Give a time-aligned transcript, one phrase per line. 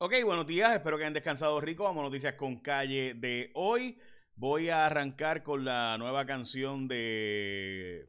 [0.00, 1.82] Ok, buenos días, espero que hayan descansado rico.
[1.82, 3.98] Vamos a noticias con calle de hoy.
[4.36, 8.08] Voy a arrancar con la nueva canción de.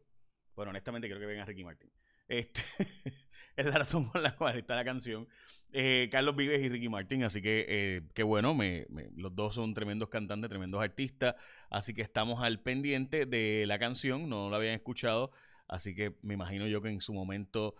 [0.55, 1.91] Bueno, honestamente creo que venga Ricky Martin.
[2.27, 2.61] Este
[3.55, 5.27] es la razón por la cual está la canción.
[5.71, 9.73] Eh, Carlos Vives y Ricky Martin, así que eh, qué bueno, me, los dos son
[9.73, 11.33] tremendos cantantes, tremendos artistas,
[11.71, 15.31] así que estamos al pendiente de la canción, no la habían escuchado,
[15.67, 17.75] así que me imagino yo que en su momento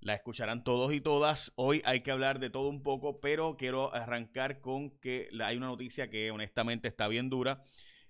[0.00, 1.52] la escucharán todos y todas.
[1.56, 5.66] Hoy hay que hablar de todo un poco, pero quiero arrancar con que hay una
[5.66, 7.62] noticia que honestamente está bien dura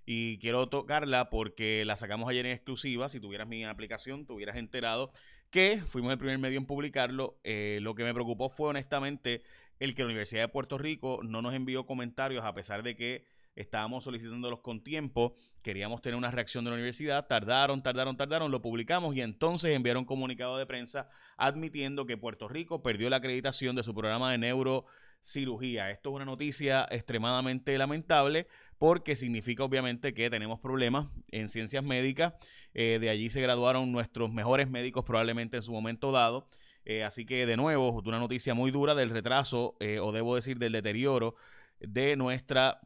[0.05, 3.09] y quiero tocarla porque la sacamos ayer en exclusiva.
[3.09, 5.11] Si tuvieras mi aplicación, te hubieras enterado
[5.51, 7.39] que fuimos el primer medio en publicarlo.
[7.45, 9.43] Eh, lo que me preocupó fue honestamente
[9.81, 13.27] el que la Universidad de Puerto Rico no nos envió comentarios a pesar de que
[13.57, 18.63] estábamos solicitándolos con tiempo, queríamos tener una reacción de la universidad, tardaron, tardaron, tardaron, lo
[18.63, 23.75] publicamos y entonces enviaron un comunicado de prensa admitiendo que Puerto Rico perdió la acreditación
[23.75, 25.91] de su programa de neurocirugía.
[25.91, 28.47] Esto es una noticia extremadamente lamentable
[28.79, 32.35] porque significa obviamente que tenemos problemas en ciencias médicas.
[32.75, 36.49] Eh, de allí se graduaron nuestros mejores médicos probablemente en su momento dado.
[36.85, 40.59] Eh, así que de nuevo, una noticia muy dura del retraso, eh, o debo decir
[40.59, 41.35] del deterioro
[41.81, 42.81] de nuestra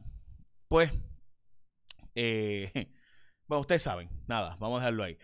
[0.71, 0.89] pues,
[2.15, 2.71] eh,
[3.45, 5.17] bueno, ustedes saben, nada, vamos a dejarlo ahí.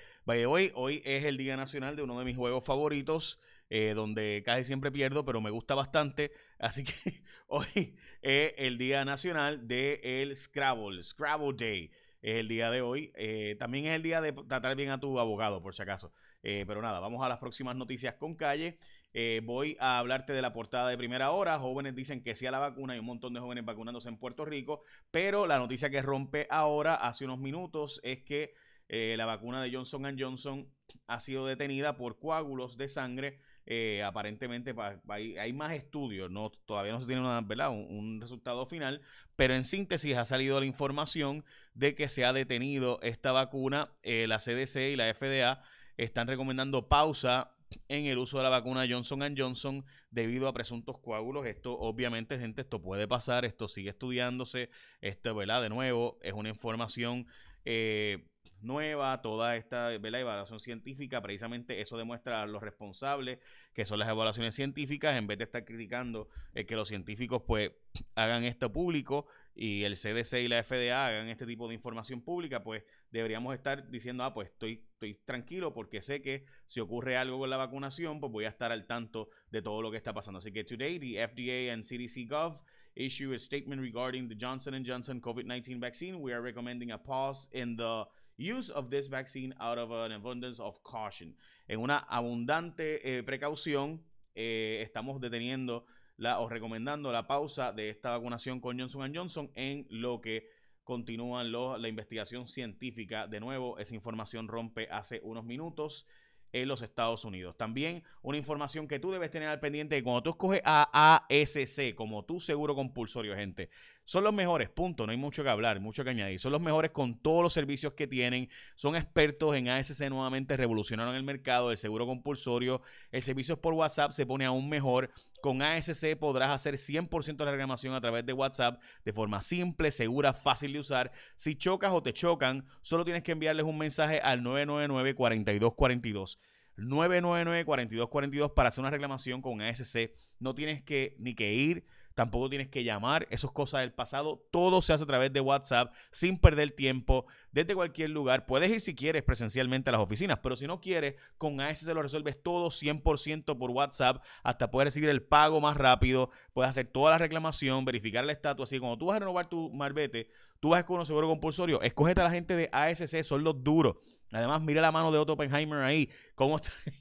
[0.45, 3.39] hoy, hoy es el Día Nacional de uno de mis juegos favoritos,
[3.69, 6.33] eh, donde casi siempre pierdo, pero me gusta bastante.
[6.59, 6.93] Así que
[7.47, 11.91] hoy es el Día Nacional del el Scrabble, Scrabble Day.
[12.21, 13.13] Es el día de hoy.
[13.15, 16.11] Eh, también es el día de tratar bien a tu abogado, por si acaso.
[16.41, 18.77] Pero nada, vamos a las próximas noticias con calle.
[19.19, 21.57] Eh, voy a hablarte de la portada de primera hora.
[21.57, 22.93] Jóvenes dicen que sí a la vacuna.
[22.93, 24.83] Hay un montón de jóvenes vacunándose en Puerto Rico.
[25.09, 28.53] Pero la noticia que rompe ahora, hace unos minutos, es que
[28.89, 30.67] eh, la vacuna de Johnson Johnson
[31.07, 33.39] ha sido detenida por coágulos de sangre.
[33.65, 34.75] Eh, aparentemente
[35.09, 39.01] hay, más estudios, no, todavía no se tiene una, Un, un, resultado final,
[39.35, 41.43] pero en síntesis ha salido la información
[41.73, 43.89] de que se ha detenido esta vacuna.
[44.03, 45.63] la CDC y la FDA
[45.97, 47.53] están recomendando pausa
[47.89, 51.45] en el uso de la vacuna Johnson Johnson debido a presuntos coágulos.
[51.45, 54.69] Esto, obviamente, gente, esto puede pasar, esto sigue estudiándose,
[55.01, 55.61] esto, ¿verdad?
[55.61, 57.27] De nuevo, es una información
[57.65, 58.29] eh,
[58.61, 63.39] nueva, toda esta evaluación científica, precisamente eso demuestra a los responsables,
[63.73, 67.71] que son las evaluaciones científicas, en vez de estar criticando eh, que los científicos pues
[68.15, 72.63] hagan esto público y el CDC y la FDA hagan este tipo de información pública,
[72.63, 77.39] pues deberíamos estar diciendo, ah, pues estoy, estoy tranquilo porque sé que si ocurre algo
[77.39, 80.39] con la vacunación, pues voy a estar al tanto de todo lo que está pasando.
[80.39, 82.59] Así que today, the FDA and CDC Gov
[82.97, 86.21] issue a statement regarding the Johnson Johnson COVID-19 vaccine.
[86.21, 88.05] We are recommending a pause in the
[88.37, 91.35] use of this vaccine out of an abundance of caution.
[91.67, 94.01] En una abundante eh, precaución,
[94.35, 95.85] eh, estamos deteniendo
[96.17, 100.47] la, o recomendando la pausa de esta vacunación con Johnson Johnson en lo que
[100.83, 103.27] continúan la investigación científica.
[103.27, 106.05] De nuevo, esa información rompe hace unos minutos
[106.53, 107.57] en los Estados Unidos.
[107.57, 112.23] También una información que tú debes tener al pendiente cuando tú escoges a ASC como
[112.23, 113.69] tu seguro compulsorio, gente,
[114.07, 116.39] son los mejores, punto, no hay mucho que hablar, mucho que añadir.
[116.39, 118.47] Son los mejores con todos los servicios que tienen,
[118.77, 122.81] son expertos en ASC nuevamente, revolucionaron el mercado del seguro compulsorio,
[123.11, 125.09] el servicio por WhatsApp se pone aún mejor.
[125.41, 129.91] Con ASC podrás hacer 100% de la reclamación a través de WhatsApp de forma simple,
[129.91, 131.11] segura, fácil de usar.
[131.35, 136.37] Si chocas o te chocan, solo tienes que enviarles un mensaje al 999-4242.
[136.77, 140.11] 999-4242 para hacer una reclamación con ASC.
[140.39, 141.83] No tienes que ni que ir
[142.17, 145.39] tampoco tienes que llamar, eso es cosa del pasado, todo se hace a través de
[145.39, 148.47] WhatsApp sin perder tiempo, desde cualquier lugar.
[148.47, 151.93] Puedes ir si quieres presencialmente a las oficinas, pero si no quieres, con AS se
[151.93, 156.87] lo resuelves todo 100% por WhatsApp, hasta poder recibir el pago más rápido, puedes hacer
[156.87, 160.27] toda la reclamación, verificar el estatus, así cuando tú vas a renovar tu marbete,
[160.59, 163.97] tú vas con un seguro compulsorio, escógete a la gente de ASC, son los duros.
[164.31, 166.09] Además, mira la mano de Otto Oppenheimer ahí.
[166.35, 166.59] ¿Cómo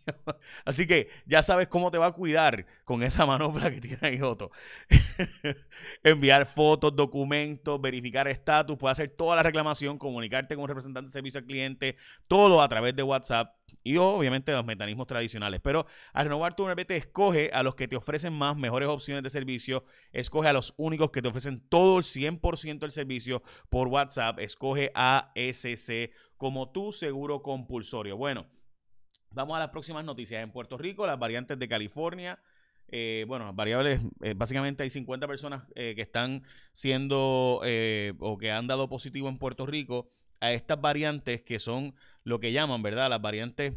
[0.64, 4.23] Así que ya sabes cómo te va a cuidar con esa manopla que tiene ahí
[4.23, 4.50] Otto.
[6.05, 11.12] Enviar fotos, documentos, verificar estatus, puedes hacer toda la reclamación, comunicarte con un representante de
[11.12, 11.96] servicio al cliente,
[12.28, 15.61] todo a través de WhatsApp y obviamente los mecanismos tradicionales.
[15.61, 19.31] Pero al renovar tu MPT, escoge a los que te ofrecen más, mejores opciones de
[19.31, 24.38] servicio, escoge a los únicos que te ofrecen todo el 100% del servicio por WhatsApp,
[24.38, 28.17] escoge a SC como tu seguro compulsorio.
[28.17, 28.47] Bueno,
[29.31, 30.43] vamos a las próximas noticias.
[30.43, 32.38] En Puerto Rico, las variantes de California.
[32.88, 37.61] Eh, bueno, variables, eh, básicamente hay 50 personas eh, que están siendo
[38.21, 40.09] o que han dado positivo en Puerto Rico
[40.41, 43.11] a estas variantes que son lo que llaman, ¿verdad?
[43.11, 43.75] Las variantes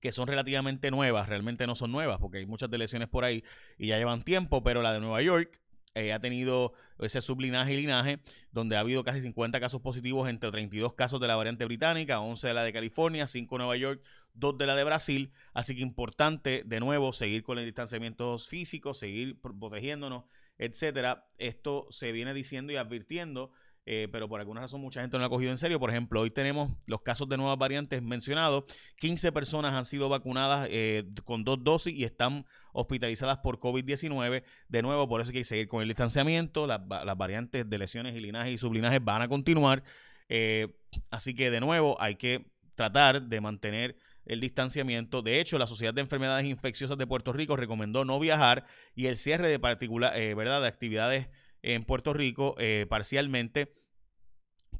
[0.00, 3.44] que son relativamente nuevas, realmente no son nuevas, porque hay muchas deleciones por ahí
[3.78, 5.60] y ya llevan tiempo, pero la de Nueva York
[5.94, 10.50] eh, ha tenido ese sublinaje y linaje, donde ha habido casi 50 casos positivos entre
[10.50, 14.02] 32 casos de la variante británica, 11 de la de California, 5 de Nueva York,
[14.34, 15.32] 2 de la de Brasil.
[15.52, 20.24] Así que importante, de nuevo, seguir con el distanciamiento físico, seguir protegiéndonos,
[20.58, 21.26] etcétera.
[21.38, 23.50] Esto se viene diciendo y advirtiendo
[23.84, 25.80] eh, pero por alguna razón mucha gente no lo ha cogido en serio.
[25.80, 28.64] Por ejemplo, hoy tenemos los casos de nuevas variantes mencionados.
[28.98, 34.44] 15 personas han sido vacunadas eh, con dos dosis y están hospitalizadas por COVID-19.
[34.68, 36.66] De nuevo, por eso hay que seguir con el distanciamiento.
[36.66, 36.80] Las,
[37.16, 39.82] variantes de lesiones y linajes y sublinajes van a continuar.
[40.28, 40.68] Eh,
[41.10, 42.46] así que, de nuevo, hay que
[42.76, 43.96] tratar de mantener
[44.26, 45.22] el distanciamiento.
[45.22, 48.64] De hecho, la Sociedad de Enfermedades Infecciosas de Puerto Rico recomendó no viajar
[48.94, 50.62] y el cierre de particular, ¿verdad?
[50.62, 51.28] de actividades
[51.62, 53.74] en Puerto Rico eh, parcialmente,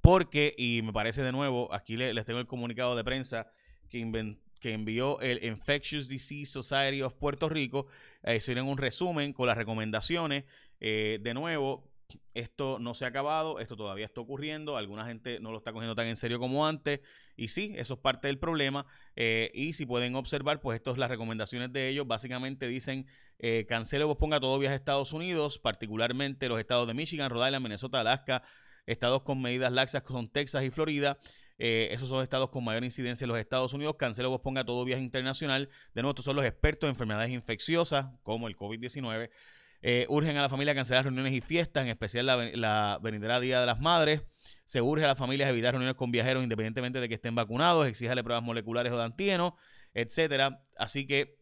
[0.01, 3.51] porque, y me parece de nuevo, aquí les, tengo el comunicado de prensa
[3.89, 7.87] que, que envió el Infectious Disease Society of Puerto Rico,
[8.25, 10.45] eh, hicieron un resumen con las recomendaciones.
[10.81, 11.92] Eh, de nuevo,
[12.35, 15.95] esto no se ha acabado, esto todavía está ocurriendo, alguna gente no lo está cogiendo
[15.95, 17.01] tan en serio como antes,
[17.37, 18.87] y sí, eso es parte del problema,
[19.17, 23.07] eh, y si pueden observar, pues estas las recomendaciones de ellos, básicamente dicen,
[23.39, 27.49] eh, cancele o posponga todo viaje a Estados Unidos, particularmente los estados de Michigan, Rhode
[27.49, 28.43] Island, Minnesota, Alaska,
[28.87, 31.19] estados con medidas laxas son Texas y Florida,
[31.65, 33.95] eh, esos son estados con mayor incidencia en los Estados Unidos.
[33.97, 35.69] Cancele o posponga todo viaje internacional.
[35.95, 39.31] De nuevo, estos son los expertos en enfermedades infecciosas, como el COVID-19.
[39.85, 43.61] Eh, urgen a la familia cancelar reuniones y fiestas, en especial la, la, venidera Día
[43.61, 44.23] de las Madres.
[44.65, 47.87] Se urge a las familias evitar reuniones con viajeros independientemente de que estén vacunados.
[47.87, 49.55] Exíjale pruebas moleculares o de antígenos,
[49.93, 50.63] etcétera.
[50.77, 51.37] Así que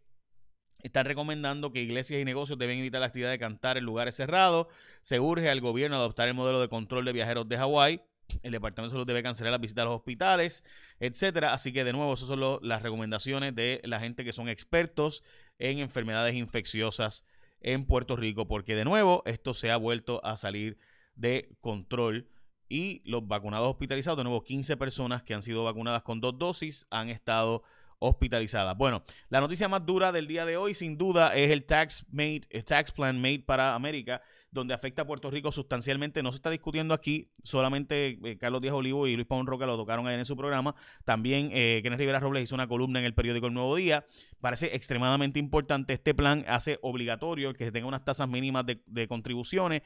[0.82, 4.68] están recomendando que iglesias y negocios deben evitar la actividad de cantar en lugares cerrados.
[5.02, 8.02] Se urge al gobierno a adoptar el modelo de control de viajeros de Hawái.
[8.42, 10.64] El Departamento de Salud debe cancelar las visitas a los hospitales,
[10.98, 11.52] etcétera.
[11.52, 15.22] Así que, de nuevo, esas son las recomendaciones de la gente que son expertos
[15.58, 17.24] en enfermedades infecciosas
[17.60, 20.78] en Puerto Rico, porque de nuevo esto se ha vuelto a salir
[21.14, 22.28] de control
[22.68, 26.86] y los vacunados hospitalizados, de nuevo 15 personas que han sido vacunadas con dos dosis
[26.90, 27.62] han estado
[27.98, 28.76] hospitalizadas.
[28.76, 32.42] Bueno, la noticia más dura del día de hoy sin duda es el tax, made,
[32.50, 36.22] el tax plan made para América donde afecta a Puerto Rico sustancialmente.
[36.22, 39.76] No se está discutiendo aquí, solamente eh, Carlos Díaz Olivo y Luis Pabón Roca lo
[39.76, 40.74] tocaron ahí en su programa.
[41.04, 44.04] También eh, Kenneth Rivera Robles hizo una columna en el periódico El Nuevo Día.
[44.40, 45.92] Parece extremadamente importante.
[45.92, 49.82] Este plan hace obligatorio que se tenga unas tasas mínimas de, de contribuciones.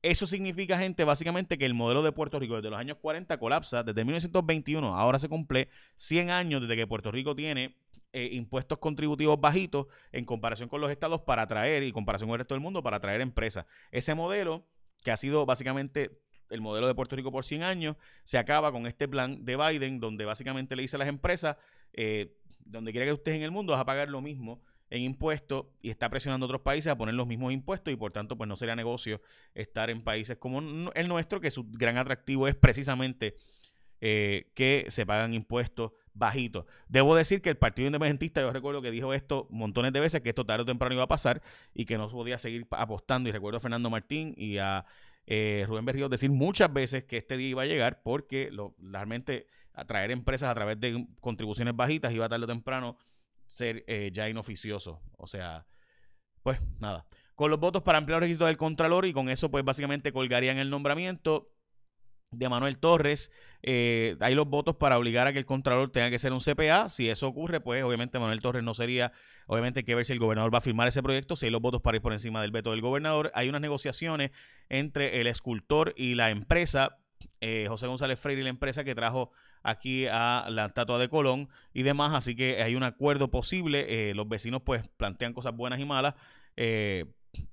[0.00, 3.82] Eso significa, gente, básicamente que el modelo de Puerto Rico desde los años 40 colapsa.
[3.82, 7.76] Desde 1921, ahora se cumple 100 años desde que Puerto Rico tiene
[8.12, 12.38] eh, impuestos contributivos bajitos en comparación con los estados para atraer y comparación con el
[12.38, 13.66] resto del mundo para atraer empresas.
[13.90, 14.68] Ese modelo,
[15.02, 18.86] que ha sido básicamente el modelo de Puerto Rico por 100 años, se acaba con
[18.86, 21.56] este plan de Biden, donde básicamente le dice a las empresas,
[21.92, 25.66] eh, donde quiera que estés en el mundo, vas a pagar lo mismo en impuestos
[25.82, 28.48] y está presionando a otros países a poner los mismos impuestos y por tanto pues
[28.48, 29.20] no sería negocio
[29.54, 30.60] estar en países como
[30.94, 33.36] el nuestro, que su gran atractivo es precisamente
[34.00, 36.66] eh, que se pagan impuestos bajitos.
[36.88, 40.28] Debo decir que el Partido Independentista, yo recuerdo que dijo esto montones de veces, que
[40.30, 41.42] esto tarde o temprano iba a pasar
[41.74, 43.28] y que no podía seguir apostando.
[43.28, 44.84] Y recuerdo a Fernando Martín y a
[45.26, 50.10] eh, Rubén Berrío decir muchas veces que este día iba a llegar porque realmente atraer
[50.10, 52.96] empresas a través de contribuciones bajitas iba tarde o temprano
[53.48, 55.02] ser eh, ya inoficioso.
[55.16, 55.66] O sea,
[56.42, 57.06] pues nada.
[57.34, 60.58] Con los votos para ampliar el registro del Contralor y con eso pues básicamente colgarían
[60.58, 61.52] el nombramiento
[62.30, 63.30] de Manuel Torres.
[63.62, 66.88] Eh, hay los votos para obligar a que el Contralor tenga que ser un CPA.
[66.88, 69.12] Si eso ocurre, pues obviamente Manuel Torres no sería,
[69.46, 71.62] obviamente hay que ver si el gobernador va a firmar ese proyecto, si hay los
[71.62, 73.30] votos para ir por encima del veto del gobernador.
[73.34, 74.30] Hay unas negociaciones
[74.68, 76.98] entre el escultor y la empresa,
[77.40, 79.32] eh, José González Freire y la empresa que trajo
[79.70, 84.10] aquí a la estatua de Colón y demás, así que hay un acuerdo posible.
[84.10, 86.14] Eh, los vecinos pues plantean cosas buenas y malas.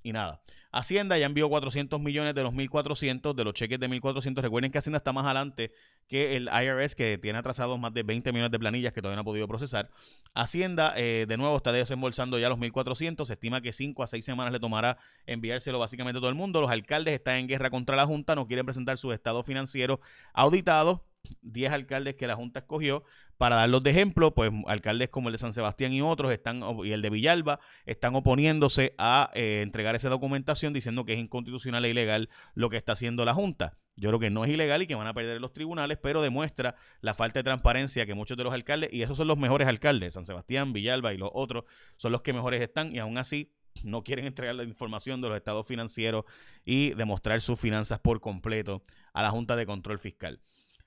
[0.03, 0.41] y nada.
[0.75, 4.41] Hacienda ya envió 400 millones de los 1.400, de los cheques de 1.400.
[4.41, 5.71] Recuerden que Hacienda está más adelante
[6.09, 9.21] que el IRS, que tiene atrasados más de 20 millones de planillas que todavía no
[9.21, 9.89] ha podido procesar.
[10.33, 13.25] Hacienda, eh, de nuevo, está desembolsando ya los 1.400.
[13.25, 16.59] Se estima que 5 a 6 semanas le tomará enviárselo básicamente a todo el mundo.
[16.59, 20.01] Los alcaldes están en guerra contra la Junta, no quieren presentar su estado financiero
[20.33, 21.05] auditado.
[21.41, 23.03] 10 alcaldes que la Junta escogió.
[23.37, 26.91] Para darlos de ejemplo, pues alcaldes como el de San Sebastián y otros están, y
[26.91, 31.89] el de Villalba, están oponiéndose a eh, entregar esa documentación diciendo que es inconstitucional e
[31.89, 33.77] ilegal lo que está haciendo la Junta.
[33.97, 36.75] Yo creo que no es ilegal y que van a perder los tribunales, pero demuestra
[37.01, 40.13] la falta de transparencia que muchos de los alcaldes, y esos son los mejores alcaldes,
[40.13, 41.63] San Sebastián, Villalba y los otros,
[41.97, 43.53] son los que mejores están y aún así
[43.83, 46.25] no quieren entregar la información de los estados financieros
[46.63, 50.39] y demostrar sus finanzas por completo a la Junta de Control Fiscal.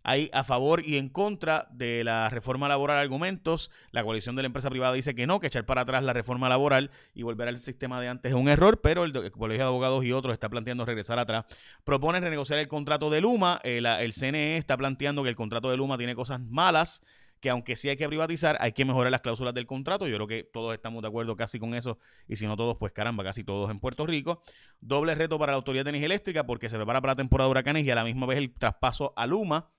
[0.03, 3.71] Hay a favor y en contra de la reforma laboral argumentos.
[3.91, 6.49] La coalición de la empresa privada dice que no, que echar para atrás la reforma
[6.49, 10.05] laboral y volver al sistema de antes es un error, pero el, Colegio de Abogados
[10.05, 11.45] y otros está planteando regresar atrás.
[11.85, 13.61] Proponen renegociar el contrato de Luma.
[13.65, 17.03] el CNE está planteando que el contrato de Luma tiene cosas malas
[17.41, 20.07] que aunque sí hay que privatizar, hay que mejorar las cláusulas del contrato.
[20.07, 22.93] Yo creo que todos estamos de acuerdo casi con eso, y si no todos, pues
[22.93, 24.43] caramba, casi todos en Puerto Rico.
[24.81, 27.51] Doble reto para la Autoridad de Energía Eléctrica porque se prepara para la temporada de
[27.53, 29.71] huracanes y a la misma vez el traspaso a Luma,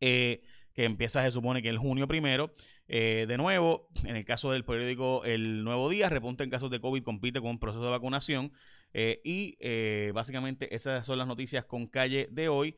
[0.00, 2.54] eh, que empieza, se supone que el junio primero.
[2.88, 6.80] Eh, de nuevo, en el caso del periódico El Nuevo Día, repunta en casos de
[6.80, 8.52] COVID, compite con un proceso de vacunación.
[8.92, 12.76] Eh, y básicamente esas son las noticias con calle de hoy.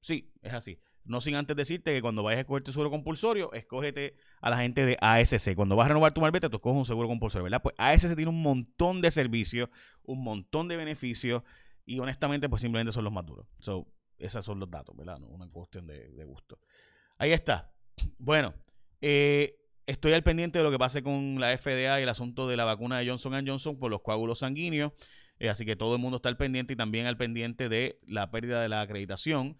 [0.00, 0.80] sí, es así.
[1.04, 4.58] No sin antes decirte que cuando vayas a escoger tu seguro compulsorio, escógete a la
[4.58, 5.54] gente de ASC.
[5.54, 7.62] Cuando vas a renovar tu malvete, tú escoges un seguro compulsorio, ¿verdad?
[7.62, 9.70] Pues ASC tiene un montón de servicios,
[10.02, 11.42] un montón de beneficios
[11.86, 13.46] y honestamente, pues simplemente son los más duros.
[13.58, 13.86] So,
[14.18, 15.18] esos son los datos, ¿verdad?
[15.18, 16.58] No una cuestión de, gusto.
[17.18, 17.72] Ahí está.
[18.18, 18.54] Bueno,
[19.00, 22.56] eh, estoy al pendiente de lo que pase con la FDA y el asunto de
[22.56, 24.92] la vacuna de Johnson Johnson por los coágulos sanguíneos.
[25.38, 28.30] Eh, así que todo el mundo está al pendiente y también al pendiente de la
[28.30, 29.56] pérdida de la acreditación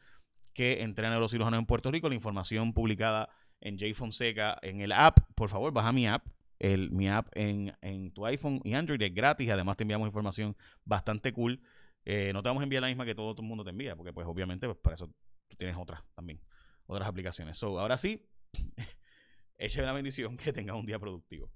[0.53, 2.09] que entrena neurocirujanos en Puerto Rico.
[2.09, 3.29] La información publicada
[3.61, 5.19] en J Fonseca en el app.
[5.35, 6.27] Por favor, baja mi app.
[6.59, 9.49] El, mi app en, tu iPhone y Android es gratis.
[9.51, 11.61] Además, te enviamos información bastante cool.
[12.05, 14.13] Eh, no te vamos a enviar la misma que todo, el mundo te envía, porque
[14.13, 15.13] pues obviamente pues, para eso
[15.57, 16.41] tienes otras también,
[16.87, 17.59] otras aplicaciones.
[17.59, 18.29] So, ahora sí,
[19.59, 21.51] eche la bendición, que tengas un día productivo.